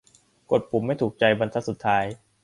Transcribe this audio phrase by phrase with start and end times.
[0.51, 2.05] กดปุ่มไม่ถูกใจบรรทัดสุดท้าย